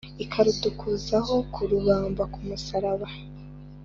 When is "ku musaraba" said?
2.33-3.07